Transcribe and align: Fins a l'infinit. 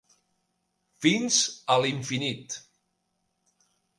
Fins 1.05 1.37
a 1.75 1.77
l'infinit. 1.83 2.57